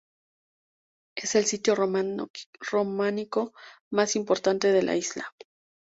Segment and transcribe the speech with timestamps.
[1.15, 3.53] Es el sitio románico
[3.91, 5.31] más importante de la isla.